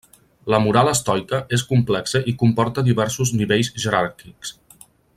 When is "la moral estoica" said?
0.53-1.41